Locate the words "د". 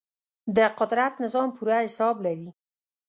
0.55-0.57